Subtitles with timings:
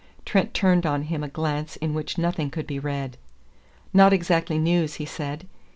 [0.25, 3.17] Trent turned on him a glance in which nothing could be read.
[3.93, 5.45] "Not exactly news," he said.